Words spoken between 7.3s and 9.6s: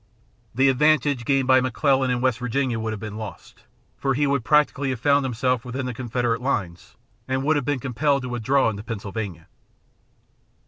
would have been compelled to withdraw into Pennsylvania.